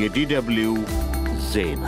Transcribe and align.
የዲደብልዩ 0.00 0.70
ዜና 1.50 1.84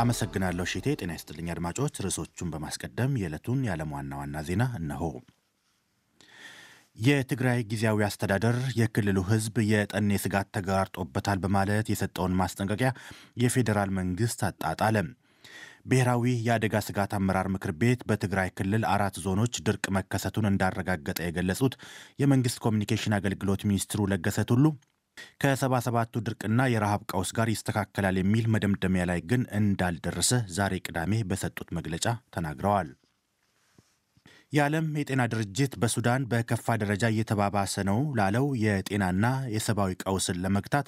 አመሰግናለሁ 0.00 0.64
ሺቴ። 0.72 0.86
ጤና 1.00 1.10
ይስጥልኝ 1.16 1.48
አድማጮች። 1.52 1.94
ርዕሶቹን 2.04 2.48
በማስቀደም 2.52 3.12
የዕለቱን 3.20 3.60
የዓለም 3.66 3.92
ዋና 3.94 4.12
ዋና 4.20 4.42
ዜና 4.48 4.64
እነሆ። 4.78 5.02
የትግራይ 6.98 7.60
ጊዜያዊ 7.70 7.98
አስተዳደር 8.06 8.58
የክልሉ 8.78 9.18
ሕዝብ 9.28 9.56
የጠኔ 9.70 10.18
ስጋት 10.22 10.50
ተጋርጦበታል 10.56 11.38
በማለት 11.44 11.92
የሰጠውን 11.92 12.36
ማስጠንቀቂያ 12.40 12.90
የፌዴራል 13.42 13.92
መንግስት 13.98 14.42
አጣጣለ። 14.48 14.96
ብሔራዊ 15.86 16.24
የአደጋ 16.46 16.76
ስጋት 16.86 17.12
አመራር 17.18 17.48
ምክር 17.52 17.72
ቤት 17.80 18.00
በትግራይ 18.08 18.48
ክልል 18.56 18.82
አራት 18.92 19.16
ዞኖች 19.24 19.62
ድርቅ 19.66 19.86
መከሰቱን 19.96 20.50
እንዳረጋገጠ 20.50 21.18
የገለጹት 21.24 21.74
የመንግስት 22.22 22.60
ኮሚኒኬሽን 22.64 23.16
አገልግሎት 23.18 23.64
ሚኒስትሩ 23.70 24.08
ለገሰ 24.12 24.40
ቱሉ 24.50 24.64
ከሰባ 25.42 25.74
ሰባቱ 25.86 26.22
ድርቅና 26.26 26.68
የረሃብ 26.70 27.02
ቀውስ 27.10 27.30
ጋር 27.38 27.50
ይስተካከላል 27.52 28.18
የሚል 28.20 28.46
መደምደሚያ 28.54 29.04
ላይ 29.10 29.20
ግን 29.30 29.44
እንዳልደረሰ 29.58 30.30
ዛሬ 30.56 30.74
ቅዳሜ 30.86 31.20
በሰጡት 31.30 31.70
መግለጫ 31.78 32.06
ተናግረዋል። 32.34 32.90
የዓለም 34.52 34.86
የጤና 34.98 35.22
ድርጅት 35.32 35.72
በሱዳን 35.80 36.22
በከፋ 36.30 36.76
ደረጃ 36.82 37.04
እየተባባሰ 37.12 37.82
ነው 37.88 37.98
ላለው 38.18 38.46
የጤናና 38.62 39.24
የሰብአዊ 39.54 39.92
ቀውስን 40.02 40.40
ለመግታት 40.44 40.86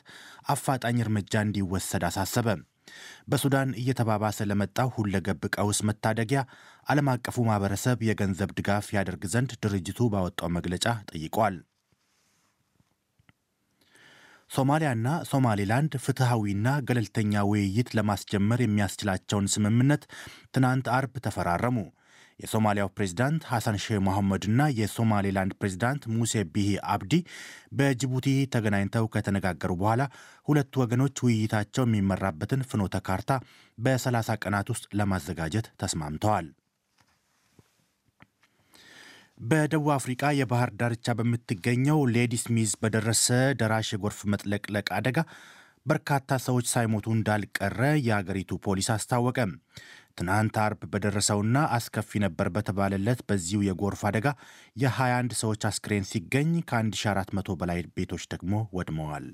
አፋጣኝ 0.53 0.99
እርምጃ 1.05 1.43
እንዲወሰድ 1.47 2.05
አሳሰበ። 2.09 2.49
በሱዳን 3.31 3.75
እየተባባሰ 3.81 4.47
ለመጣው 4.51 4.89
ሁለገብ 4.97 5.43
ቀውስ 5.57 5.81
መታደጊያ 5.89 6.41
ዓለም 6.87 7.11
አቀፉ 7.13 7.37
ማህበረሰብ 7.49 7.99
የገንዘብ 8.07 8.53
ድጋፍ 8.59 8.89
ያደርግ 8.97 9.25
ዘንድ 9.35 9.53
ድርጅቱ 9.65 10.09
ባወጣው 10.15 10.51
መግለጫ 10.57 10.87
ጠይቋል። 11.11 11.57
ሶማሊያና 14.51 15.09
ሶማሌላንድ 15.31 15.93
ፍትሐዊና 16.05 16.69
ገለልተኛ 16.89 17.43
ውይይት 17.51 17.89
ለማስጀመር 17.97 18.61
የሚያስችላቸውን 18.63 19.51
ስምምነት 19.53 20.03
ትናንት 20.55 20.87
አርብ 20.97 21.15
ተፈራረሙ። 21.27 21.77
የሶማሊያው 22.41 22.91
ፕሬዚዳንት 22.97 23.43
ሐሰን 23.51 23.77
ሼህ 23.85 23.99
መሐመድና 24.07 24.61
የሶማሌላንድ 24.79 25.53
ፕሬዚዳንት 25.61 26.03
ሙሴ 26.15 26.43
ቢሂ 26.55 26.71
አብዲ 26.93 27.15
በጅቡቲ 27.79 28.27
ተገናኝተው 28.55 29.11
ከተነጋገሩ 29.15 29.73
በኋላ 29.83 30.03
ሁለቱ 30.49 30.81
ወገኖች 30.83 31.23
ውይይታቸው 31.27 31.87
የሚመራበትን 31.87 32.67
ፍኖተ 32.71 33.03
ካርታ 33.09 33.31
በ30 33.79 34.39
ቀናት 34.45 34.71
ውስጥ 34.75 34.87
ለማዘጋጀት 35.01 35.69
ተስማምተዋል። 35.83 36.49
በደቡብ 39.41 39.87
አፍሪቃ 39.95 40.23
የባህር 40.37 40.71
ዳርቻ 40.81 41.15
በምትገኘው 41.19 42.01
ሌዲ 42.15 42.35
ስሚዝ 42.43 42.73
በደረሰ 42.83 43.27
ደራሽ 43.61 43.89
የጎርፍ 43.95 44.19
መጥለቅለቅ 44.33 44.87
አደጋ 44.97 45.19
በርካታ 45.87 46.39
ሰዎች 46.47 46.67
ሳይሞቱ 46.73 47.07
እንዳልቀረ 47.15 47.79
የአገሪቱ 48.07 48.59
ፖሊስ 48.67 48.89
አስታወቀ። 48.95 49.39
ትናንት 50.19 50.57
አርብ 50.63 50.81
በደረሰውና 50.93 51.59
አስከፊ 51.77 52.21
ነበር 52.25 52.49
በተባለለት 52.55 53.21
በዚሁ 53.29 53.61
የጎርፍ 53.67 54.03
አደጋ 54.09 54.29
የ21 54.77 55.37
ሰዎች 55.43 55.65
አስክሬን 55.71 56.09
ሲገኝ 56.11 56.53
ከ1400 56.71 57.57
በላይ 57.63 57.81
ቤቶች 57.97 58.27
ደግሞ 58.35 58.63
ወድመዋል። 58.79 59.27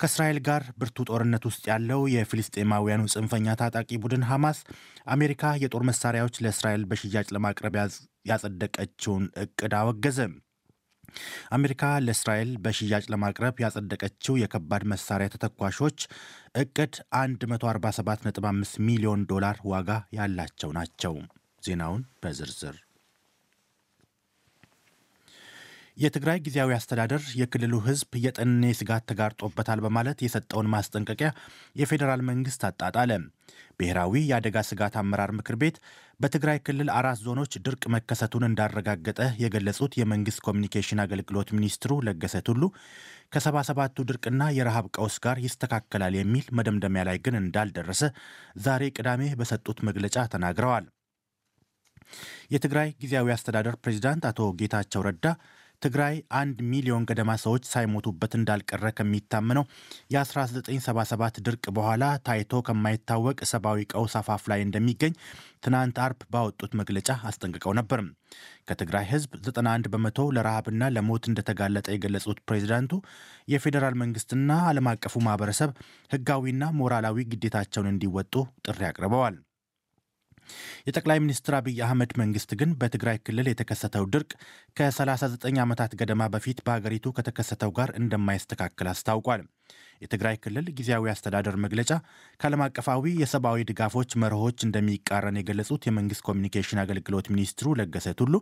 ከእስራኤል 0.00 0.38
ጋር 0.46 0.62
ብርቱ 0.80 1.04
ጦርነት 1.08 1.44
ውስጥ 1.48 1.62
ያለው 1.70 2.00
የፊልስጤማውያኑ 2.14 3.02
ጽንፈኛ 3.14 3.54
ታጣቂ 3.60 3.90
ቡድን 4.02 4.26
ሐማስ 4.30 4.58
አሜሪካ 5.14 5.52
የጦር 5.62 5.84
መሳሪያዎች 5.90 6.40
ለእስራኤል 6.44 6.82
በሽያጭ 6.90 7.28
ለማቅረብ 7.36 7.76
ያጸደቀችውን 8.30 9.24
እቅድ 9.44 9.74
አወገዘ። 9.80 10.18
አሜሪካ 11.56 11.82
ለእስራኤል 12.06 12.50
በሽያጭ 12.64 13.04
ለማቅረብ 13.12 13.62
ያጸደቀችው 13.64 14.40
የከባድ 14.42 14.84
መሳሪያ 14.92 15.32
ተተኳሾች 15.34 15.98
እቅድ 16.56 16.94
147.5 17.20 18.80
ሚሊዮን 18.88 19.22
ዶላር 19.32 19.58
ዋጋ 19.66 19.90
ያላቸው 20.18 20.72
ናቸው። 20.78 21.16
ዜናውን 21.62 22.04
በዝርዝር 22.22 22.76
የትግራይ 25.96 26.38
ጊዜያዊ 26.46 26.70
አስተዳደር 26.76 27.22
የክልሉ 27.40 27.74
ሕዝብ 27.84 28.10
የጠኔ 28.24 28.72
ስጋት 28.78 29.04
ተጋርጦበታል 29.10 29.80
በማለት 29.84 30.18
የሰጠውን 30.24 30.68
ማስጠንቀቂያ 30.72 31.28
የፌዴራል 31.80 32.22
መንግስት 32.28 32.62
አጣጣለ። 32.68 33.12
ብሔራዊ 33.78 34.12
የአደጋ 34.24 34.56
ስጋት 34.68 34.94
አመራር 35.00 35.30
ምክር 35.38 35.56
ቤት 35.62 35.76
በትግራይ 36.20 36.58
ክልል 36.66 36.90
አራት 36.96 37.18
ዞኖች 37.24 37.54
ድርቅ 37.64 37.82
መከሰቱን 37.94 38.46
እንዳረጋገጠ 38.48 39.20
የገለጹት 39.42 39.96
የመንግስት 40.00 40.42
ኮሚኒኬሽን 40.46 41.02
አገልግሎት 41.04 41.50
ሚኒስትሩ 41.56 41.94
ለገሰ 42.06 42.36
ቱሉ 42.48 42.62
ከሰባ 43.34 43.62
ሰባቱ 43.68 44.04
ድርቅና 44.08 44.42
የረሃብ 44.56 44.88
ቀውስ 44.96 45.16
ጋር 45.24 45.38
ይስተካከላል 45.46 46.14
የሚል 46.18 46.46
መደምደሚያ 46.58 47.04
ላይ 47.08 47.18
ግን 47.24 47.40
እንዳልደረሰ 47.42 48.02
ዛሬ 48.66 48.84
ቅዳሜ 48.96 49.22
በሰጡት 49.40 49.80
መግለጫ 49.88 50.16
ተናግረዋል። 50.34 50.86
የትግራይ 52.52 52.88
ጊዜያዊ 53.00 53.28
አስተዳደር 53.34 53.76
ፕሬዚዳንት 53.82 54.24
አቶ 54.28 54.40
ጌታቸው 54.58 55.00
ረዳ 55.06 55.26
ትግራይ 55.82 56.14
አንድ 56.38 56.58
ሚሊዮን 56.70 57.06
ገደማ 57.08 57.30
ሰዎች 57.42 57.64
ሳይሞቱበት 57.72 58.32
እንዳልቀረ 58.38 58.90
ከሚታመነው 58.96 59.64
የ1977 60.14 61.40
ድርቅ 61.46 61.64
በኋላ 61.76 62.04
ታይቶ 62.26 62.62
ከማይታወቅ 62.68 63.38
ሰብአዊ 63.52 63.80
ቀውስ 63.92 64.14
አፋፍ 64.20 64.44
ላይ 64.52 64.60
እንደሚገኝ 64.66 65.14
ትናንት 65.64 65.96
አርብ 66.04 66.20
ባወጡት 66.32 66.72
መግለጫ 66.80 67.10
አስጠንቅቀው 67.28 67.74
ነበር። 67.80 68.00
ከትግራይ 68.68 69.06
ህዝብ 69.10 69.32
91 69.42 69.90
በመቶ 69.92 70.28
ለረሃብና 70.36 70.88
ለሞት 70.94 71.24
እንደተጋለጠ 71.30 71.86
የገለጹት 71.92 72.40
ፕሬዚዳንቱ 72.48 72.92
የፌዴራል 73.48 73.96
መንግስትና 74.02 74.50
ዓለም 74.68 74.88
አቀፉ 74.92 75.14
ማህበረሰብ 75.26 75.72
ህጋዊና 76.10 76.64
ሞራላዊ 76.80 77.26
ግዴታቸውን 77.32 77.90
እንዲወጡ 77.92 78.34
ጥሪ 78.66 78.80
አቅርበዋል። 78.90 79.36
የጠቅላይ 80.86 81.18
ሚኒስትር 81.24 81.56
አብይ 81.58 81.80
አህመድ 81.86 82.12
መንግስት 82.20 82.52
ግን 82.60 82.72
በትግራይ 82.80 83.18
ክልል 83.26 83.48
የተከሰተው 83.50 84.06
ድርቅ 84.14 84.30
ከ39 84.78 85.60
ዓመታት 85.64 85.94
ገደማ 86.00 86.22
በፊት 86.34 86.60
በሀገሪቱ 86.66 87.14
ከተከሰተው 87.18 87.72
ጋር 87.78 87.92
እንደማይስተካከል 88.00 88.90
አስታውቋል። 88.92 89.44
የትግራይ 90.02 90.36
ክልል 90.42 90.66
ጊዜያዊ 90.78 91.04
አስተዳደር 91.12 91.56
መግለጫ 91.62 91.90
ከዓለም 92.40 92.62
አቀፋዊ 92.64 93.14
የሰብአዊ 93.22 93.64
ድጋፎች 93.70 94.10
መርሆች 94.22 94.58
እንደሚቃረን 94.66 95.38
የገለጹት 95.40 95.86
የመንግስት 95.88 96.24
ኮሚኒኬሽን 96.28 96.82
አገልግሎት 96.82 97.28
ሚኒስትሩ 97.34 97.74
ለገሰ 97.80 98.14
ቱሉ 98.20 98.34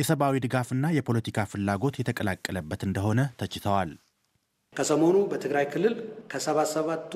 የሰብአዊ 0.00 0.42
ድጋፍና 0.46 0.92
የፖለቲካ 0.96 1.46
ፍላጎት 1.52 1.98
የተቀላቀለበት 2.00 2.82
እንደሆነ 2.88 3.20
ተችተዋል። 3.42 3.92
ከሰሞኑ 4.72 5.16
በትግራይ 5.30 5.66
ክልል 5.72 5.94
ከሰባ 6.32 6.58
ሰባቱ 6.72 7.12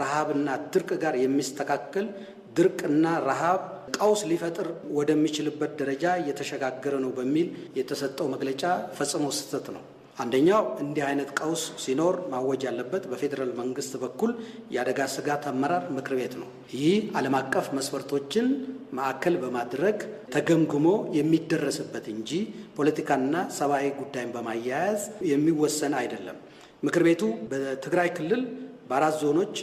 ረሃብና 0.00 0.48
ድርቅ 0.72 0.90
ጋር 1.02 1.14
የሚስተካከል 1.20 2.06
ድርቅና 2.56 3.06
ረሃብ 3.28 3.60
ቀውስ 3.96 4.22
ሊፈጥር 4.30 4.68
ወደሚችልበት 4.98 5.74
ደረጃ 5.80 6.14
እየተሸጋገረ 6.20 6.94
ነው 7.04 7.12
በሚል 7.16 7.48
የተሰጠው 7.78 8.26
መግለጫ 8.32 8.62
ፈጽሞ 8.98 9.26
ስህተት 9.38 9.68
ነው። 9.76 9.84
አንደኛው 10.18 10.62
እንዲህ 10.82 11.02
አይነት 11.06 11.30
ቀውስ 11.38 11.62
ሲኖር 11.82 12.14
ማወጅ 12.32 12.62
ያለበት 12.66 13.02
በፌዴራል 13.10 13.50
መንግስት 13.58 13.92
በኩል 14.02 14.30
የአደጋ 14.74 15.08
ስጋት 15.14 15.44
አመራር 15.50 15.84
ምክር 15.96 16.14
ቤት 16.20 16.34
ነው። 16.40 16.48
ይህ 16.76 16.94
ዓለም 17.18 17.34
አቀፍ 17.40 17.66
መስፈርቶችን 17.78 18.46
ማዕከል 18.98 19.34
በማድረግ 19.42 19.98
ተገምግሞ 20.34 20.86
የሚደረስበት 21.18 22.06
እንጂ 22.14 22.30
ፖለቲካና 22.78 23.34
ሰብአዊ 23.58 23.86
ጉዳይን 24.00 24.32
በማያያዝ 24.36 25.02
የሚወሰን 25.32 25.96
አይደለም። 26.00 26.38
ምክር 26.86 27.04
ቤቱ 27.06 27.22
በትግራይ 27.50 28.10
ክልል 28.16 28.42
በአራት 28.88 29.16
ዞኖች 29.22 29.54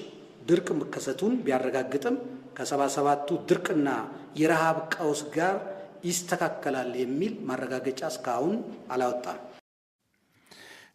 ድርቅ 0.48 0.70
መከሰቱን 0.80 1.34
ቢያረጋግጥም 1.44 2.16
ከሰባ 2.58 2.82
ሰባቱ 2.96 3.28
ድርቅና 3.50 3.90
የረሃብ 4.40 4.78
ቀውስ 4.94 5.24
ጋር 5.36 5.56
ይስተካከላል 6.06 6.92
የሚል 7.02 7.34
ማረጋገጫ 7.48 8.02
እስካሁን 8.12 8.56
አላወጣም። 8.90 9.40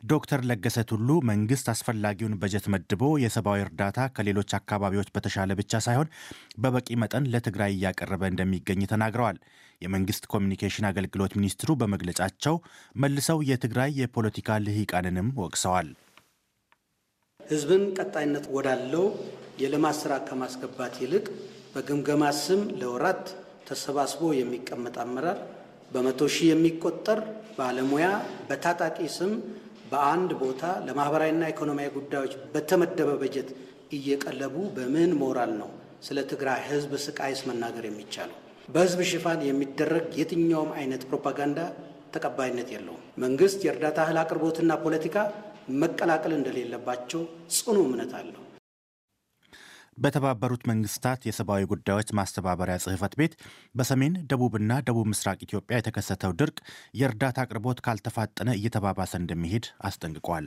ዶክተር 0.05 0.41
ለገሰ 0.49 0.79
ቱሉ 0.91 1.09
መንግስት 1.29 1.67
አስፈላጊውን 1.73 2.37
በጀት 2.41 2.67
መድቦ 2.73 3.03
የሰብአዊ 3.23 3.63
እርዳታ 3.65 4.01
ከሌሎች 4.17 4.51
አካባቢዎች 4.59 5.09
በተሻለ 5.15 5.57
ብቻ 5.61 5.81
ሳይሆን 5.87 6.13
በበቂ 6.59 6.97
መጠን 7.03 7.29
ለትግራይ 7.33 7.73
እያቀረበ 7.75 8.23
እንደሚገኝ 8.31 8.83
ተናግረዋል። 8.93 9.39
የመንግስት 9.83 10.25
ኮሚኒኬሽን 10.33 10.89
አገልግሎት 10.89 11.33
ሚኒስትሩ 11.39 11.73
በመግለጫቸው 11.81 12.55
መልሰው 12.97 13.41
የትግራይ 13.51 13.93
የፖለቲካ 14.01 14.59
ልሂቃንንም 14.65 15.35
ወቅሰዋል። 15.43 15.91
ህዝብን 17.49 17.85
ቀጣይነት 17.99 18.47
ወዳለው 18.55 19.05
የልማት 19.63 19.97
ስራ 20.01 20.15
ከማስገባት 20.29 20.95
ይልቅ 21.03 21.27
በግምገማ 21.75 22.25
ስም 22.41 22.61
ለወራት 22.81 23.25
ተሰባስቦ 23.69 24.21
የሚቀመጥ 24.39 24.97
አመራር 25.05 25.39
በመቶ 25.93 26.21
ሺህ 26.35 26.49
የሚቆጠር 26.51 27.21
ባለሙያ 27.59 28.07
በታጣቂ 28.49 28.99
ስም 29.17 29.33
በአንድ 29.91 30.31
ቦታ 30.43 30.63
ለማህበራዊና 30.87 31.45
ኢኮኖሚያዊ 31.53 31.91
ጉዳዮች 31.99 32.33
በተመደበ 32.55 33.11
በጀት 33.23 33.49
እየቀለቡ 33.97 34.57
በምን 34.77 35.13
ሞራል 35.23 35.53
ነው 35.61 35.71
ስለ 36.07 36.19
ትግራይ 36.33 36.61
ህዝብ 36.69 36.93
ስቃይስ 37.05 37.41
መናገር 37.49 37.85
የሚቻለው? 37.89 38.37
በህዝብ 38.69 39.01
ሽፋን 39.11 39.41
የሚደረግ 39.47 40.07
የትኛውም 40.21 40.73
አይነት 40.79 41.03
ፕሮፓጋንዳ 41.11 41.59
ተቀባይነት 42.15 42.69
የለውም። 42.75 43.03
መንግስት 43.25 43.59
የእርዳታ 43.65 43.99
እህል 44.07 44.19
አቅርቦትና 44.23 44.73
ፖለቲካ 44.85 45.17
መቀላቀል 45.77 46.35
እንደሌለባቸው 46.37 47.23
ጽኑ 47.57 47.79
እምነት 47.87 48.13
አለው። 48.19 48.45
በተባበሩት 49.99 50.63
መንግስታት 50.71 51.21
የሰብአዊ 51.27 51.63
ጉዳዮች 51.71 52.09
ማስተባበሪያ 52.19 52.77
ጽሕፈት 52.85 53.15
ቤት 53.21 53.33
በሰሜን 53.75 54.15
ደቡብና 54.31 54.73
ደቡብ 54.87 55.07
ምስራቅ 55.13 55.39
ኢትዮጵያ 55.43 55.79
የተከሰተው 55.79 56.35
ድርቅ 56.41 56.59
የእርዳታ 57.01 57.39
አቅርቦት 57.45 57.83
ካልተፋጠነ 57.87 58.49
እየተባባሰ 58.59 59.13
እንደሚሄድ 59.21 59.67
አስጠንቅቋል። 59.89 60.47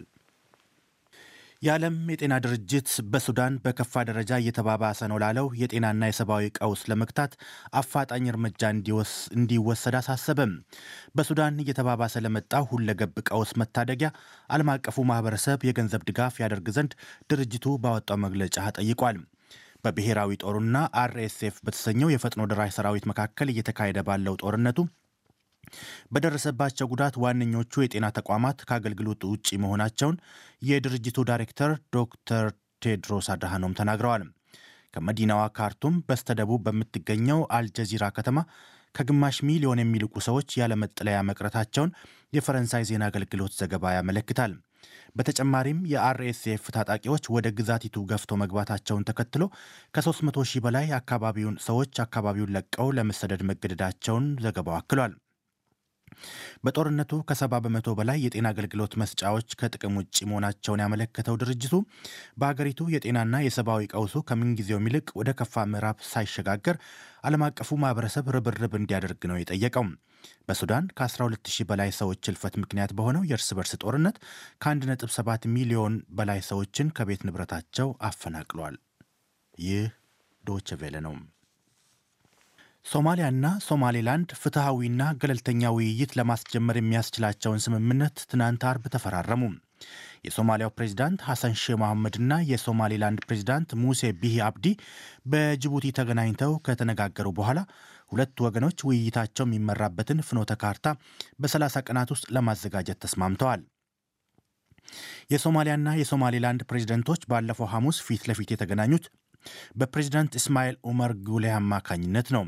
የዓለም 1.61 1.95
የጤና 2.11 2.35
ድርጅት 2.43 2.87
በሱዳን 3.11 3.57
በከፋ 3.63 4.01
ደረጃ 4.07 4.37
እየተባባሰ 4.39 4.99
ነው 5.11 5.17
ላለው 5.23 5.47
የጤናና 5.59 6.07
የሰብአዊ 6.09 6.45
ቀውስ 6.57 6.81
ለመግታት 6.91 7.33
አፋጣኝ 7.79 8.23
እርምጃ 8.31 8.61
እንዲወሰድ 9.35 9.95
አሳሰበም። 9.99 10.53
በሱዳን 11.15 11.59
እየተባባሰ 11.63 12.23
ለመጣው 12.25 12.65
ሁለገብ 12.71 13.13
ቀውስ 13.29 13.51
መታደጊያ 13.61 14.09
ዓለም 14.49 14.71
አቀፉ 14.73 15.05
ማህበረሰብ 15.11 15.65
የገንዘብ 15.69 16.05
ድጋፍ 16.09 16.39
ያደርግ 16.43 16.69
ዘንድ 16.77 16.95
ድርጅቱ 17.31 17.75
ባወጣው 17.83 18.19
መግለጫ 18.25 18.57
ጠይቋል። 18.77 19.19
በብሔራዊ 19.85 20.31
ጦሩና 20.41 20.75
አርኤስኤፍ 21.01 21.55
በተሰኘው 21.65 22.11
የፈጥኖ 22.11 22.41
ደራሽ 22.49 22.73
ሰራዊት 22.75 23.07
መካከል 23.11 23.51
እየተካሄደ 23.53 23.99
ባለው 24.09 24.35
ጦርነቱ 24.43 24.79
በደረሰባቸው 26.13 26.89
ጉዳት 26.91 27.15
ዋነኞቹ 27.23 27.83
የጤና 27.83 28.07
ተቋማት 28.17 28.59
ከአገልግሎት 28.67 29.23
ውጭ 29.31 29.49
መሆናቸውን 29.63 30.17
የድርጅቱ 30.69 31.17
ዳይሬክተር 31.29 31.73
ዶክተር 31.97 32.47
ቴድሮስ 32.81 33.27
አድሃኖም 33.33 33.77
ተናግረዋል። 33.79 34.23
ከመዲናዋ 34.93 35.41
ካርቱም 35.57 35.95
በስተደቡብ 36.07 36.61
በምትገኘው 36.65 37.41
አልጀዚራ 37.57 38.05
ከተማ 38.15 38.39
ከግማሽ 38.95 39.37
ሚሊዮን 39.47 39.81
የሚልቁ 39.81 40.13
ሰዎች 40.25 40.57
ያለመጠለያ 40.59 41.17
መቅረታቸውን 41.27 41.93
የፈረንሳይ 42.33 42.83
ዜና 42.89 43.03
አገልግሎት 43.09 43.53
ዘገባ 43.59 43.93
ያመለክታል። 43.95 44.53
በተጨማሪም 45.15 45.79
የአርኤስኤፍ 45.91 46.63
ታጣቂዎች 46.75 47.23
ወደ 47.35 47.47
ግዛቲቱ 47.57 48.03
ገፍቶ 48.11 48.37
መግባታቸውን 48.41 49.05
ተከትሎ 49.09 49.43
ከ300 49.95 50.45
ሺህ 50.51 50.63
በላይ 50.65 50.87
አካባቢውን 50.99 51.59
ሰዎች 51.67 51.93
አካባቢውን 52.05 52.53
ለቀው 52.55 52.89
ለመሰደድ 52.97 53.43
መገደዳቸውን 53.49 54.27
ዘገባው 54.45 54.77
አክሏል። 54.77 55.13
በጦርነቱ 56.65 57.21
ከሰባ 57.29 57.59
በመቶ 57.63 57.89
በላይ 57.99 58.19
የጤና 58.23 58.47
አገልግሎት 58.53 58.93
መስጫዎች 59.01 59.49
ከጥቅም 59.61 59.97
ውጭ 59.99 60.17
መሆናቸውን 60.29 60.83
ያመለከተው 60.83 61.39
ድርጅቱ 61.41 61.73
በሀገሪቱ 62.39 62.89
የጤናና 62.93 63.35
የሰብአዊ 63.45 63.89
ቀውሱ 63.93 64.23
ከምንጊዜውም 64.29 64.87
ይልቅ 64.89 65.07
ወደ 65.19 65.31
ከፋ 65.39 65.65
ምዕራፍ 65.71 65.99
ሳይሸጋገር 66.11 66.77
ዓለም 67.23 67.43
አቀፉ 67.47 67.69
ማህበረሰብ 67.81 68.31
ርብርብ 68.35 68.75
እንዲያደርግ 68.79 69.21
ነው 69.31 69.39
የጠየቀው። 69.39 69.85
በሱዳን 70.47 70.85
ከ12000 70.97 71.67
በላይ 71.69 71.89
ሰዎች 71.99 72.29
እልፈት 72.31 72.55
ምክንያት 72.61 72.91
በሆነው 72.97 73.25
የእርስ 73.29 73.49
በርስ 73.57 73.73
ጦርነት 73.83 74.17
ከ1.7 74.63 75.49
ሚሊዮን 75.55 75.95
በላይ 76.11 76.41
ሰዎችን 76.49 76.93
ከቤት 76.97 77.23
ንብረታቸው 77.27 77.89
አፈናቅሏል። 78.09 78.77
ይህ 79.61 79.85
ዶች 80.43 80.69
ቬለ 80.81 80.97
ነው። 81.07 81.15
ሶማሊያና 82.85 83.47
ሶማሌላንድ 83.65 84.29
ፍትሐዊና 84.39 85.01
ገለልተኛ 85.21 85.69
ውይይት 85.75 86.11
ለማስጀመር 86.19 86.77
የሚያስችላቸውን 86.79 87.61
ስምምነት 87.65 88.17
ትናንት 88.31 88.63
አርብ 88.69 88.85
ተፈራረሙ። 88.93 89.43
የሶማሊያው 90.25 90.73
ፕሬዚዳንት 90.77 91.19
ሐሰን 91.27 91.53
ሼህ 91.61 91.77
መሐመድና 91.81 92.33
የሶማሌላንድ 92.49 93.21
ፕሬዚዳንት 93.27 93.69
ሙሴ 93.83 94.11
ቢሂ 94.21 94.35
አብዲ 94.47 94.67
በጅቡቲ 95.31 95.87
ተገናኝተው 95.99 96.53
ከተነጋገሩ 96.67 97.27
በኋላ 97.39 97.59
ሁለቱ 98.11 98.37
ወገኖች 98.47 98.79
ውይይታቸው 98.87 99.45
የሚመራበትን 99.47 100.23
ፍኖተ 100.27 100.53
ካርታ 100.63 100.87
በ30 101.41 101.83
ቀናት 101.87 102.11
ውስጥ 102.15 102.25
ለማዘጋጀት 102.37 103.01
ተስማምተዋል። 103.05 103.61
የሶማሊያና 105.33 105.89
የሶማሌላንድ 105.99 106.61
ፕሬዚደንቶች 106.69 107.21
ባለፈው 107.31 107.69
ሐሙስ 107.73 107.99
ፊት 108.07 108.23
ለፊት 108.29 108.49
የተገናኙት 108.53 109.05
በፕሬዚዳንት 109.79 110.33
እስማኤል 110.39 110.75
ኡመር 110.89 111.11
ጉሌህ 111.27 111.53
አማካኝነት 111.59 112.27
ነው። 112.35 112.43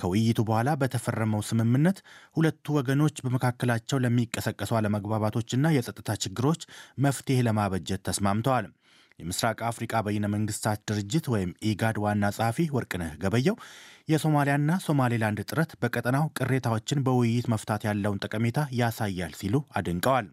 ከውይይቱ 0.00 0.40
በኋላ 0.48 0.70
በተፈረመው 0.80 1.42
ስምምነት 1.48 1.98
ሁለቱ 2.36 2.74
ወገኖች 2.76 3.16
በመካከላቸው 3.24 4.00
ለሚቀሰቀሱ 4.04 4.72
አለመግባባቶችና 4.78 5.74
የጸጥታ 5.74 6.16
ችግሮች 6.24 6.62
መፍትሄ 7.04 7.38
ለማበጀት 7.48 8.04
ተስማምተዋል። 8.08 8.68
የምስራቅ 9.18 9.58
አፍሪቃ 9.68 9.94
በይነ 10.04 10.26
መንግስታት 10.34 10.80
ድርጅት 10.88 11.26
ወይም 11.32 11.50
ኢጋድ 11.70 11.96
ዋና 12.04 12.30
ጸሐፊ 12.36 12.68
ወርቅነህ 12.76 13.12
ገበየው 13.22 13.56
የሶማሊያና 14.08 14.70
ሶማሌላንድ 14.86 15.40
ጥረት 15.48 15.72
በቀጠናው 15.82 16.24
ቅሬታዎችን 16.38 17.04
በውይይት 17.06 17.48
መፍታት 17.52 17.84
ያለውን 17.88 18.22
ጠቀሜታ 18.24 18.68
ያሳያል 18.80 19.34
ሲሉ 19.40 19.64
አድንቀዋል። 19.78 20.28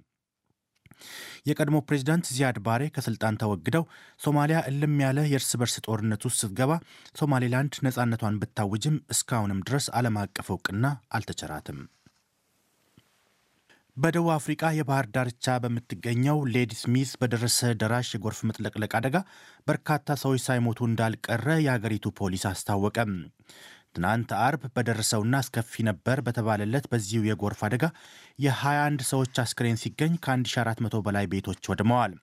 የቀድሞ 1.50 1.78
ፕሬዚዳንት 1.88 2.26
ዚያድ 2.36 2.58
ባሬ 2.66 2.84
ከስልጣን 2.96 3.40
ተወግደው 3.42 3.86
ሶማሊያ 4.20 4.60
እልም 4.72 4.98
ያለ 5.04 5.20
የእርስ 5.30 5.52
በርስ 5.62 5.78
ጦርነት 5.86 6.24
ውስጥ 6.28 6.40
ስትገባ 6.42 6.72
ሶማሌላንድ 7.20 7.76
ነፃነቷን 7.86 8.42
ብታውጅም 8.42 8.98
እስካሁንም 9.14 9.64
ድረስ 9.68 9.88
ዓለም 10.00 10.18
አቀፍ 10.22 10.50
እውቅና 10.54 10.86
አልተቸራትም። 11.12 11.80
በደቡብ 13.98 14.30
አፍሪቃ 14.36 14.64
የባህር 14.76 15.06
ዳርቻ 15.16 15.56
በምትገኘው 15.64 16.38
ሌዲ 16.54 16.74
ስሚዝ 16.82 17.10
በደረሰ 17.22 17.70
ደራሽ 17.82 18.10
የጎርፍ 18.14 18.40
መጥለቅለቅ 18.50 18.92
አደጋ 19.00 19.18
በርካታ 19.68 20.16
ሰዎች 20.22 20.42
ሳይሞቱ 20.46 20.88
እንዳልቀረ 20.88 21.48
የሀገሪቱ 21.64 22.08
ፖሊስ 22.20 22.44
አስታወቀም። 22.50 23.12
ትናንት 23.96 24.30
አርብ 24.40 24.64
በደረሰውና 24.76 25.36
አስከፊ 25.42 25.84
ነበር 25.88 26.18
በተባለለት 26.26 26.86
በዚሁ 26.92 27.22
የጎርፍ 27.28 27.62
አደጋ 27.68 27.86
የ21 28.40 29.04
ሰዎች 29.10 29.42
አስክሬን 29.44 29.80
ሲገኝ 29.82 30.14
ከ1400 30.26 31.02
በላይ 31.08 31.26
ቤቶች 31.32 31.70
ወድመዋል። 31.72 32.14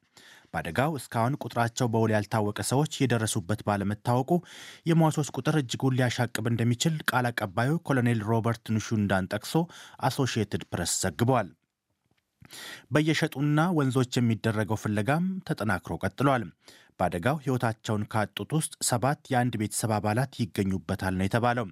በአደጋው 0.53 0.93
እስካሁን 0.99 1.39
ቁጥራቸው 1.43 1.87
በውል 1.93 2.11
ያልታወቀ 2.15 2.59
ሰዎች 2.71 2.93
የደረሱበት 3.01 3.61
ባለመታወቁ 3.67 4.31
የሟቾች 4.91 5.29
ቁጥር 5.37 5.57
እጅጉን 5.61 5.97
ሊያሻቅብ 5.99 6.47
እንደሚችል 6.51 6.97
ቃል 7.11 7.27
አቀባዩ 7.31 7.73
ኮሎኔል 7.89 8.21
ሮበርት 8.31 8.65
ንሹንዳን 8.77 9.31
ጠቅሶ 9.35 9.55
አሶሺየትድ 10.09 10.65
ፕሬስ 10.73 10.95
ዘግቧል። 11.03 11.51
በየሸጡና 12.93 13.61
ወንዞች 13.79 14.13
የሚደረገው 14.19 14.81
ፍለጋም 14.83 15.27
ተጠናክሮ 15.49 15.95
ቀጥሏል። 16.03 16.45
በአደጋው 17.01 17.41
ሕይወታቸውን 17.45 18.05
ካጡት 18.13 18.51
ውስጥ 18.57 18.75
ሰባት 18.89 19.21
የአንድ 19.33 19.55
ቤተሰብ 19.63 19.91
አባላት 19.97 20.39
ይገኙበታል 20.43 21.15
ነው 21.19 21.27
የተባለው። 21.27 21.67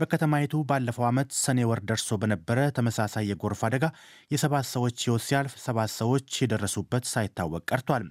በከተማይቱ 0.00 0.54
ባለፈው 0.68 1.04
ዓመት 1.08 1.30
ሰኔ 1.40 1.60
ወር 1.70 1.80
ደርሶ 1.88 2.16
በነበረ 2.20 2.58
ተመሳሳይ 2.76 3.24
የጎርፍ 3.30 3.62
አደጋ 3.68 3.84
የሰባት 4.30 4.66
ሰዎች 4.70 4.96
ሕይወት 5.04 5.24
ሲያልፍ 5.26 5.54
ሰባት 5.64 5.90
ሰዎች 5.96 6.28
የደረሱበት 6.42 7.04
ሳይታወቅ 7.10 7.62
ቀርቷል። 7.70 8.04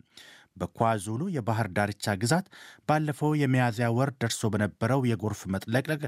በኳዙሉ 0.58 1.22
የባህር 1.34 1.68
ዳርቻ 1.76 2.16
ግዛት 2.22 2.46
ባለፈው 2.88 3.32
የሚያዝያ 3.42 3.90
ወር 3.98 4.12
ደርሶ 4.22 4.52
በነበረው 4.54 5.02
የጎርፍ 5.10 5.42
መጥለቅለቅ 5.54 6.02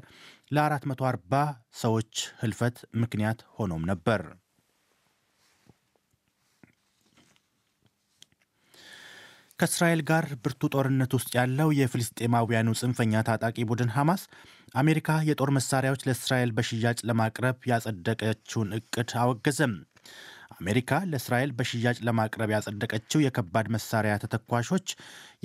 ለ440 0.56 1.44
ሰዎች 1.82 2.14
ህልፈት 2.42 2.78
ምክንያት 3.04 3.42
ሆኖም 3.58 3.86
ነበር። 3.92 4.24
ከእስራኤል 9.62 10.00
ጋር 10.10 10.26
ብርቱ 10.44 10.62
ጦርነት 10.74 11.12
ውስጥ 11.16 11.32
ያለው 11.38 11.70
የፍልስጤማውያኑ 11.78 12.70
ጽንፈኛ 12.80 13.22
ታጣቂ 13.28 13.58
ቡድን 13.70 13.92
ሐማስ 13.96 14.22
አሜሪካ 14.76 15.10
የጦር 15.28 15.50
መሳሪያዎች 15.58 16.06
ለእስራኤል 16.08 16.52
በሽያጭ 16.58 17.00
ለማቅረብ 17.10 17.58
ያጸደቀችውን 17.72 18.70
እቅድ 18.78 19.12
አወገዘም። 19.22 19.74
አሜሪካ 20.58 21.00
ለእስራኤል 21.12 21.52
በሽያጭ 21.60 21.98
ለማቅረብ 22.08 22.50
ያጸደቀችው 22.56 23.24
የከባድ 23.24 23.68
መሳሪያ 23.76 24.14
ተተኳሾች 24.24 24.88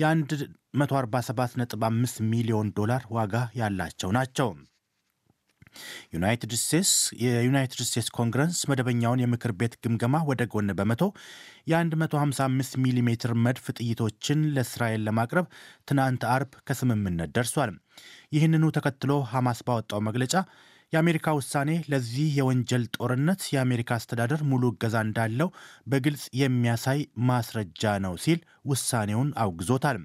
የ147.5 0.01 2.17
ሚሊዮን 2.31 2.67
ዶላር 2.77 3.03
ዋጋ 3.17 3.35
ያላቸው 3.61 4.11
ናቸው። 4.17 4.49
ዩናይትድ 6.15 6.53
ስቴትስ 6.59 6.91
የዩናይትድ 7.23 7.81
ስቴትስ 7.87 8.09
ኮንግረስ 8.17 8.59
መደበኛውን 8.69 9.23
የምክር 9.23 9.53
ቤት 9.59 9.75
ግምገማ 9.83 10.23
ወደ 10.29 10.43
ጎን 10.53 10.71
በመቶ 10.79 11.03
የ155 11.71 12.77
ሚሊ 12.83 12.97
ሜትር 13.07 13.33
መድፍ 13.45 13.65
ጥይቶችን 13.77 14.39
ለእስራኤል 14.55 15.03
ለማቅረብ 15.07 15.47
ትናንት 15.87 16.23
አርብ 16.33 16.53
ከስምምነት 16.67 17.33
ደርሷል። 17.37 17.73
ይህንኑ 18.35 18.65
ተከትሎ 18.77 19.11
ሐማስ 19.31 19.61
ባወጣው 19.67 20.01
መግለጫ 20.07 20.33
የአሜሪካ 20.93 21.27
ውሳኔ 21.37 21.71
ለዚህ 21.91 22.27
የወንጀል 22.35 22.83
ጦርነት 22.97 23.41
የአሜሪካ 23.53 23.89
አስተዳደር 23.97 24.41
ሙሉ 24.51 24.63
እገዛ 24.73 24.95
እንዳለው 25.05 25.49
በግልጽ 25.87 26.23
የሚያሳይ 26.41 26.99
ማስረጃ 27.29 27.95
ነው 28.05 28.13
ሲል 28.25 28.39
ውሳኔውን 28.71 29.31
አውግዞታል። 29.43 29.99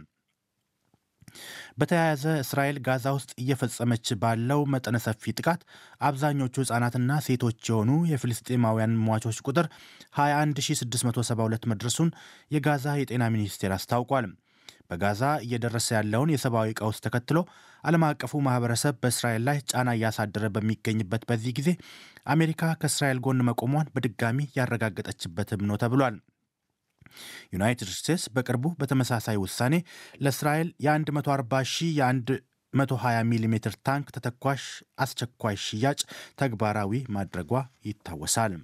በተያያዘ 1.78 2.24
እስራኤል 2.42 2.78
ጋዛ 2.86 3.06
ውስጥ 3.16 3.30
እየፈጸመች 3.42 4.06
ባለው 4.22 4.62
መጠነ 4.74 4.96
ሰፊ 5.04 5.34
ጥቃት 5.38 5.62
አብዛኞቹ 6.02 6.54
ሕፃናትና 6.64 7.18
ሴቶች 7.26 7.60
የሆኑ 7.70 7.90
የፍልስጤማውያን 8.12 8.96
ሟቾች 9.06 9.40
ቁጥር 9.46 9.68
21672 10.18 11.68
መድረሱን 11.72 12.10
የጋዛ 12.50 12.96
የጤና 12.98 13.26
ሚኒስቴር 13.34 13.74
አስታውቋል። 13.76 14.28
በጋዛ 14.90 15.22
እየደረሰ 15.44 15.88
ያለውን 15.96 16.32
የሰብአዊ 16.32 16.70
ቀውስ 16.78 16.98
ተከትሎ 17.04 17.38
ዓለም 17.84 18.02
አቀፉ 18.08 18.40
ማህበረሰብ 18.46 18.94
በእስራኤል 19.02 19.42
ላይ 19.48 19.58
ጫና 19.70 19.90
እያሳደረ 19.96 20.46
በሚገኝበት 20.54 21.22
በዚህ 21.30 21.52
ጊዜ 21.58 21.70
አሜሪካ 22.28 22.72
ከእስራኤል 22.80 23.20
ጎን 23.26 23.46
መቆሟን 23.48 23.90
በድጋሚ 23.94 24.38
ያረጋገጠችበትም 24.58 25.64
ነው 25.70 25.78
ተብሏል። 25.82 26.16
ዩናይትድ 27.52 27.90
ስቴትስ 27.92 28.24
በቅርቡ 28.34 28.74
በተመሳሳይ 28.80 29.38
ውሳኔ 29.42 29.74
ለእስራኤል 30.24 30.68
የ140 30.86 31.62
ሺህ 31.72 31.92
የ120 32.00 33.24
ሚሜ 33.30 33.54
ታንክ 33.82 34.06
ተተኳሽ 34.16 34.64
አስቸኳይ 34.98 35.56
ሽያጭ 35.64 36.00
ተግባራዊ 36.40 37.02
ማድረጓ 37.16 37.52
ይታወሳል። 37.84 38.54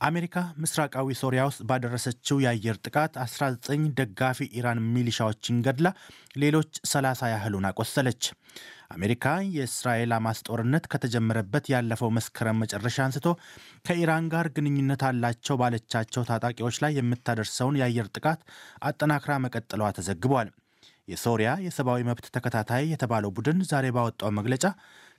አሜሪካ 0.00 0.36
ምስራቃዊ 0.62 1.08
ሶሪያ 1.18 1.42
ውስጥ 1.48 1.60
ባደረሰችው 1.62 2.36
የአየር 2.44 2.76
ጥቃት 2.86 3.12
19 3.24 3.84
ደጋፊ 3.98 4.48
ኢራን 4.58 4.80
ሚሊሻዎችን 4.94 5.60
ገድላ 5.66 5.88
ሌሎች 6.42 6.72
30 6.92 7.30
ያህሉን 7.32 7.68
አቆሰለች። 7.70 8.22
አሜሪካ 8.92 9.26
የእስራኤል 9.54 10.10
ሐማስ 10.16 10.38
ጦርነት 10.46 10.84
ከተጀመረበት 10.92 11.64
ያለፈው 11.72 12.10
መስከረም 12.16 12.60
መጨረሻ 12.62 12.96
አንስቶ 13.04 13.26
ከኢራን 13.86 14.26
ጋር 14.32 14.46
ግንኙነት 14.56 15.02
አላቸው 15.08 15.58
ባለቻቸው 15.60 16.26
ታጣቂዎች 16.30 16.78
ላይ 16.84 16.92
የምታደርሰውን 16.98 17.78
የአየር 17.80 18.08
ጥቃት 18.16 18.40
አጠናክራ 18.88 19.34
መቀጠሏ 19.44 19.90
ተዘግቧል። 19.98 20.50
የሶሪያ 21.08 21.50
የሰብአዊ 21.64 22.00
መብት 22.08 22.26
ተከታታይ 22.34 22.84
የተባለው 22.90 23.32
ቡድን 23.36 23.58
ዛሬ 23.70 23.86
ባወጣው 23.96 24.30
መግለጫ 24.36 24.64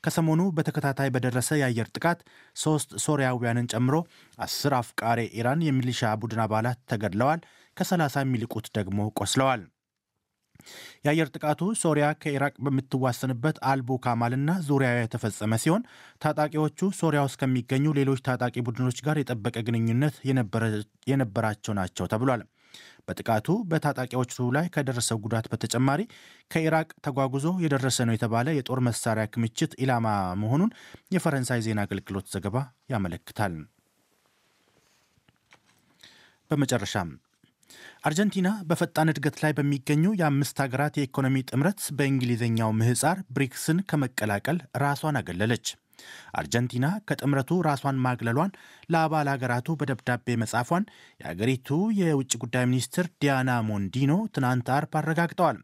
ከሰሞኑ 0.03 0.42
በተከታታይ 0.56 1.10
በደረሰ 1.15 1.50
የአየር 1.60 1.88
ጥቃት 1.96 2.20
ሶስት 2.56 2.89
ሶሪያውያንን 3.06 3.70
ጨምሮ 3.74 3.96
አስር 4.38 4.74
አፍቃሪ 4.80 5.20
ኢራን 5.39 5.62
የሚሊሻ 5.68 6.13
ቡድን 6.22 6.44
አባላት 6.46 6.80
ተገድለዋል፣ 6.92 7.42
ከ30 7.77 8.24
የሚልቁት 8.24 8.68
ደግሞ 8.77 9.00
ቆስለዋል። 9.20 9.62
የአየር 11.05 11.29
ጥቃቱ 11.34 11.62
ሶሪያ 11.82 12.08
ከኢራቅ 12.22 12.53
በምትዋሰንበት 12.65 13.58
አልቡ 13.72 14.00
ካማልና 14.05 14.58
ዙሪያ 14.67 14.89
የተፈጸመ 14.96 15.60
ሲሆን 15.63 15.86
ታጣቂዎቹ 16.24 16.89
ሶሪያ 17.00 17.22
ውስጥ 17.27 17.39
ከሚገኙ 17.41 17.93
ሌሎች 18.00 18.24
ታጣቂ 18.27 18.55
ቡድኖች 18.67 19.00
ጋር 19.08 19.20
የጠበቀ 19.22 19.55
ግንኙነት 19.67 20.17
የነበራቸው 21.12 21.75
ናቸው 21.79 22.08
ተብሏል። 22.13 22.43
በጥቃቱ 23.08 23.48
በታጣቂዎቹ 23.72 24.46
ላይ 24.55 24.65
ከደረሰው 24.75 25.17
ጉዳት 25.24 25.46
በተጨማሪ 25.51 26.01
ከኢራቅ 26.51 26.88
ተጓጉዞ 27.05 27.48
የደረሰ 27.63 27.98
ነው 28.08 28.15
የተባለ 28.15 28.48
የጦር 28.55 28.79
መሳሪያ 28.88 29.25
ክምችት 29.34 29.72
ኢላማ 29.84 30.08
መሆኑን 30.43 30.72
የፈረንሳይ 31.15 31.62
ዜና 31.65 31.82
አገልግሎት 31.88 32.27
ዘገባ 32.36 32.58
ያመለክታል። 32.93 33.55
በመጨረሻም 36.51 37.12
አርጀንቲና 38.03 38.50
በፈጣን 38.70 39.12
እድገት 39.12 39.38
ላይ 39.44 39.51
በሚገኙ 39.58 40.03
የአምስት 40.20 40.58
ሀገራት 40.63 40.98
የኢኮኖሚ 41.00 41.46
ጥምረት 41.50 41.82
በእንግሊዝኛው 41.98 42.72
ምህፃር 42.80 43.20
ብሪክስን 43.36 43.80
ከመቀላቀል 43.89 44.60
ራሷን 44.84 45.20
አገለለች። 45.22 45.68
አርጀንቲና 46.39 46.86
ከጥምረቱ 47.10 47.51
ራሷን 47.68 48.01
ማግለሏን 48.06 48.51
ለአባል 48.92 49.27
ሀገራቱ 49.34 49.75
በደብዳቤ 49.80 50.36
መጻፏን 50.42 50.88
የአገሪቱ 51.20 51.70
የውጭ 52.00 52.34
ጉዳይ 52.44 52.65
ሚኒስትር 52.72 53.08
ዲያና 53.22 53.51
ሞንዲኖ 53.70 54.13
ትናንት 54.36 54.70
አርብ 54.77 54.96
አረጋግጠዋል። 55.01 55.60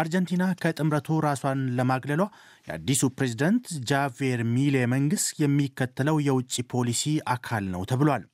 አርጀንቲና 0.00 0.44
ከጥምረቱ 0.62 1.18
ራሷን 1.24 1.60
ለማግለሏ 1.78 2.22
የአዲሱ 2.68 3.02
ፕሬዝደንት 3.16 3.66
ጃቬር 3.90 4.40
ሚሌ 4.52 4.76
መንግስት 4.92 5.28
የሚከተለው 5.42 6.16
የውጭ 6.26 6.54
ፖሊሲ 6.72 7.04
አካል 7.34 7.64
ነው 7.74 7.84
ተብሏል። 7.92 8.24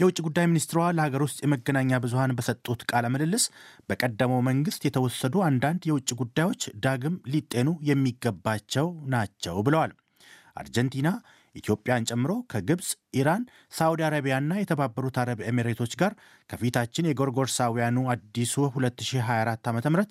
የውጭ 0.00 0.18
ጉዳይ 0.26 0.46
ሚኒስትሯ 0.50 0.80
ለሀገር 0.96 1.22
ውስጥ 1.26 1.38
የመገናኛ 1.42 1.98
ብዙኃን 2.04 2.34
በሰጡት 2.36 2.82
ቃለ 2.90 3.06
ምልልስ 3.14 3.44
በቀደመው 3.88 4.40
መንግስት 4.48 4.84
የተወሰዱ 4.86 5.34
አንዳንድ 5.48 5.82
የውጭ 5.88 6.10
ጉዳዮች 6.20 6.64
ዳግም 6.84 7.16
ሊጤኑ 7.32 7.68
የሚገባቸው 7.90 8.86
ናቸው 9.14 9.58
ብለዋል። 9.68 9.92
አርጀንቲና 10.56 11.08
ኢትዮጵያን 11.54 12.06
ጨምሮ 12.08 12.32
ከግብፅ፣ 12.50 12.88
ኢራን፣ 13.16 13.42
ሳዑዲ 13.76 14.00
አረቢያና 14.08 14.52
የተባበሩት 14.58 15.16
አረብ 15.22 15.40
ኤሚሬቶች 15.48 15.92
ጋር 16.00 16.12
ከፊታችን 16.50 17.08
የጎርጎርሳውያኑ 17.08 17.98
አዲሱ 18.14 18.54
2024 18.70 19.68
ዓ 19.68 19.92
ም 19.92 20.04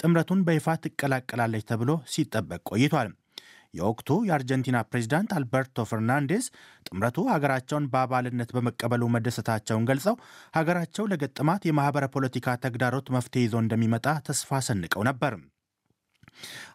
ጥምረቱን 0.00 0.44
በይፋ 0.48 0.76
ትቀላቀላለች 0.84 1.66
ተብሎ 1.70 1.92
ሲጠበቅ 2.14 2.62
ቆይቷል። 2.72 3.10
የወቅቱ 3.74 4.18
የአርጀንቲና 4.28 4.80
ፕሬዚዳንት 4.90 5.30
አልበርቶ 5.36 5.86
ፈርናንዴዝ 5.90 6.44
ጥምረቱ 6.86 7.26
ሀገራቸውን 7.30 7.88
በአባልነት 7.92 8.52
በመቀበሉ 8.56 9.02
መደሰታቸውን 9.14 9.88
ገልጸው 9.90 10.16
ሀገራቸው 10.56 11.08
ለገጠማት 11.12 11.64
የማኅበረ 11.68 12.06
ፖለቲካ 12.14 12.56
ተግዳሮት 12.64 13.08
መፍትሄ 13.16 13.44
ይዞ 13.46 13.56
እንደሚመጣ 13.64 14.06
ተስፋ 14.28 14.60
ሰንቀው 14.68 15.04
ነበር። 15.10 15.34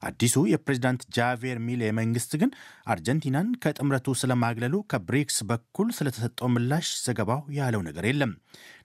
አዲሱ 0.07 0.35
የፕሬዚዳንት 0.51 1.01
ጃቬር 1.15 1.57
ሚሌ 1.67 1.91
መንግስት 1.99 2.31
ግን 2.41 2.51
አርጀንቲናን 2.93 3.47
ከጥምረቱ 3.63 4.15
ስለማግለሉ 4.21 4.75
ከብሪክስ 4.91 5.37
በኩል 5.49 5.89
ስለተሰጠው 5.97 6.49
ምላሽ 6.53 6.89
ዘገባው 7.05 7.41
ያለው 7.57 7.83
ነገር 7.87 8.07
የለም። 8.09 8.33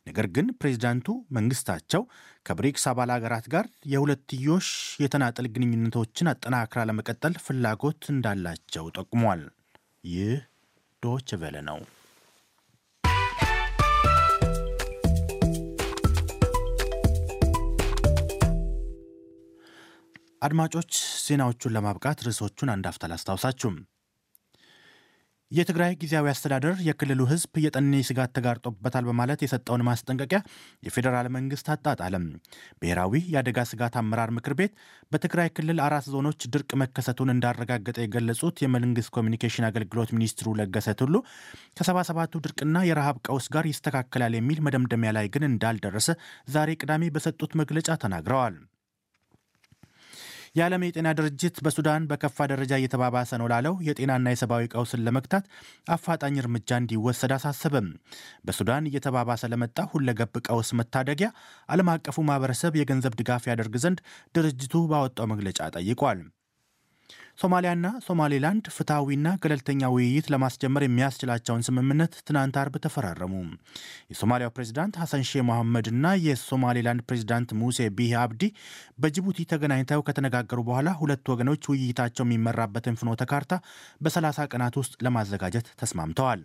ነገር 0.07 0.27
ግን 0.35 0.47
ፕሬዚዳንቱ 0.61 1.07
መንግስታቸው 1.37 2.03
ከብሪክስ 2.47 2.85
አባል 2.91 3.11
ሀገራት 3.15 3.47
ጋር 3.53 3.67
የሁለትዮሽ 3.93 4.69
የተናጠል 5.05 5.47
ግንኙነቶችን 5.55 6.31
አጠናክራ 6.33 6.81
ለመቀጠል 6.89 7.37
ፍላጎት 7.45 8.03
እንዳላቸው 8.15 8.87
ጠቁሟል። 8.97 9.43
ይህ 10.09 10.35
ዶች 11.03 11.31
ቬለ 11.41 11.59
ነው። 11.69 11.79
አድማጮች 20.45 20.93
ዜናዎቹን 21.27 21.75
ለማብቃት 21.75 22.23
ርዕሶቹን 22.27 22.73
አንድ 22.73 22.87
አፍታ 22.89 23.09
ላስታውሳችሁም። 23.11 23.77
የትግራይ 25.51 25.93
ጊዜያዊ 26.01 26.27
አስተዳደር 26.31 26.77
የክልሉ 26.87 27.23
ሕዝብ 27.31 27.53
የጠኔ 27.65 28.01
ስጋት 28.09 28.31
ተጋርጦበታል 28.37 29.05
በማለት 29.09 29.43
የሰጠውን 29.45 29.85
ማስጠንቀቂያ 29.89 30.39
የፌዴራል 30.83 31.27
መንግስት 31.37 31.67
አጣጣለም። 31.75 32.25
ብሔራዊ 32.81 33.23
የአደጋ 33.33 33.65
ስጋት 33.71 33.97
አመራር 34.01 34.33
ምክር 34.37 34.55
ቤት 34.61 34.73
በትግራይ 35.13 35.49
ክልል 35.57 35.81
አራት 35.87 36.09
ዞኖች 36.15 36.49
ድርቅ 36.55 36.71
መከሰቱን 36.83 37.33
እንዳረጋገጠ 37.35 37.99
የገለጹት 38.03 38.65
የመንግስት 38.65 39.15
ኮሚኒኬሽን 39.19 39.69
አገልግሎት 39.71 40.13
ሚኒስትሩ 40.19 40.57
ለገሰ 40.61 40.97
ቱሉ 41.01 41.15
ከሰባ 41.79 42.11
ሰባቱ 42.11 42.43
ድርቅና 42.47 42.87
የረሃብ 42.89 43.19
ቀውስ 43.29 43.49
ጋር 43.57 43.67
ይስተካከላል 43.73 44.35
የሚል 44.39 44.61
መደምደሚያ 44.69 45.13
ላይ 45.19 45.29
ግን 45.37 45.51
እንዳልደረሰ 45.51 46.09
ዛሬ 46.51 46.71
ቅዳሜ 46.83 47.13
በሰጡት 47.17 47.55
መግለጫ 47.63 47.91
ተናግረዋል። 48.05 48.57
የዓለም 50.55 50.83
የጤና 50.85 51.09
ድርጅት 51.19 51.57
በሱዳን 51.65 52.03
በከፋ 52.11 52.47
ደረጃ 52.51 52.73
እየተባባሰ 52.79 53.31
ነው 53.41 53.47
ላለው 53.53 53.75
የጤናና 53.87 54.33
የሰብአዊ 54.33 54.69
ቀውስን 54.73 55.03
ለመግታት 55.07 55.45
አፋጣኝ 55.95 56.37
እርምጃ 56.43 56.79
እንዲወሰድ 56.81 57.33
አሳሰበም። 57.37 57.89
በሱዳን 58.47 58.89
እየተባባሰ 58.91 59.51
ለመጣ 59.53 59.87
ሁለገብ 59.93 60.39
ቀውስ 60.47 60.71
መታደጊያ 60.81 61.31
ዓለም 61.69 61.91
አቀፉ 61.95 62.27
ማህበረሰብ 62.29 62.79
የገንዘብ 62.81 63.17
ድጋፍ 63.21 63.47
ያደርግ 63.51 63.77
ዘንድ 63.85 64.01
ድርጅቱ 64.35 64.85
ባወጣው 64.93 65.29
መግለጫ 65.33 65.61
ጠይቋል። 65.77 66.21
ሶማሊያና 67.39 67.87
ሶማሌላንድ 68.07 68.67
ፍትሐዊና 68.75 69.29
ገለልተኛ 69.43 69.89
ውይይት 69.95 70.27
ለማስጀመር 70.33 70.83
የሚያስችላቸውን 70.85 71.65
ስምምነት 71.69 72.13
ትናንት 72.29 72.57
አርብ 72.63 72.75
ተፈራረሙ። 72.85 73.33
የሶማሊያው 74.13 74.53
ፕሬዚዳንት 74.57 74.99
ሐሰን 75.03 75.25
ሼህ 75.31 75.45
መሐመድና 75.51 76.15
የሶማሌላንድ 76.27 77.05
ፕሬዚዳንት 77.09 77.53
ሙሴ 77.61 77.89
ቢሂ 77.99 78.15
አብዲ 78.23 78.43
በጅቡቲ 79.01 79.47
ተገናኝተው 79.53 80.05
ከተነጋገሩ 80.09 80.61
በኋላ 80.69 80.91
ሁለቱ 81.01 81.27
ወገኖች 81.35 81.71
ውይይታቸው 81.73 82.27
የሚመራበትን 82.27 82.99
ፍኖተ 83.03 83.25
ካርታ 83.33 83.55
በ30 84.05 84.51
ቀናት 84.53 84.77
ውስጥ 84.83 84.95
ለማዘጋጀት 85.07 85.69
ተስማምተዋል። 85.83 86.43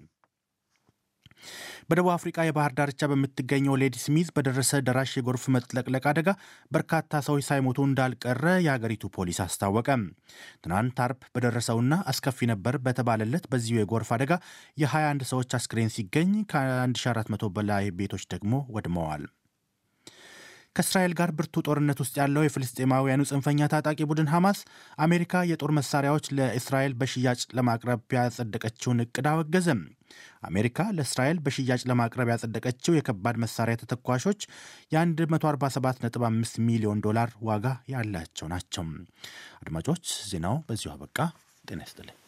በደቡብ 1.90 2.12
አፍሪቃ 2.16 2.38
የባህር 2.46 2.74
ዳርቻ 2.78 3.10
በምትገኘው 3.12 3.78
ሌዲ 3.82 3.96
ስሚዝ 4.04 4.28
በደረሰ 4.36 4.82
ደራሽ 4.88 5.14
የጎርፍ 5.18 5.46
መጥለቅለቅ 5.56 6.04
አደጋ 6.12 6.30
በርካታ 6.72 7.22
ሰዎች 7.28 7.46
ሳይሞቱ 7.50 7.88
እንዳልቀረ 7.88 8.46
የሀገሪቱ 8.66 9.12
ፖሊስ 9.16 9.40
አስታወቀ። 9.46 9.90
ትናንት 10.64 11.00
አርብ 11.06 11.22
በደረሰውና 11.36 11.94
አስከፊ 12.12 12.50
ነበር 12.52 12.78
በተባለለት 12.86 13.46
በዚሁ 13.52 13.78
የጎርፍ 13.80 14.12
አደጋ 14.18 14.34
የ21 14.78 15.28
ሰዎች 15.32 15.58
አስክሬን 15.60 15.94
ሲገኝ 15.96 16.32
ከ1400 16.54 17.52
በላይ 17.58 17.86
ቤቶች 18.00 18.26
ደግሞ 18.34 18.46
ወድመዋል። 18.76 19.26
ከእስራኤል 20.76 21.14
ጋር 21.18 21.30
ብርቱ 21.38 21.62
ጦርነት 21.66 22.00
ውስጥ 22.04 22.16
ያለው 22.20 22.44
የፍልስጤማውያኑ 22.46 23.22
ጽንፈኛ 23.30 23.68
ታጣቂ 23.72 24.00
ቡድን 24.10 24.30
ሐማስ 24.34 24.60
አሜሪካ 25.00 25.42
የጦር 25.50 25.72
መሳሪያዎች 25.78 26.26
ለእስራኤል 26.38 26.94
በሽያጭ 27.00 27.42
ለማቅረብ 27.58 28.04
ያጸደቀችውን 28.18 29.04
እቅድ 29.06 29.28
አወገዘም። 29.32 29.82
አሜሪካ 30.44 30.88
ለእስራኤል 30.98 31.40
በሽያጭ 31.46 31.82
ለማቅረብ 31.90 32.30
ያጸደቀችው 32.34 32.98
የከባድ 32.98 33.38
መሳሪያ 33.44 33.82
ተተኳሾች 33.82 34.42
የ147.5 34.94 36.64
ሚሊዮን 36.70 37.04
ዶላር 37.08 37.32
ዋጋ 37.50 37.66
ያላቸው 37.94 38.50
ናቸው። 38.54 38.86
አድማጮች 39.62 40.06
ዜናው 40.32 40.58
በዚሁ 40.70 40.92
አበቃ። 40.96 41.20
ጤና 41.66 41.82
ይስጥልኝ። 41.88 42.19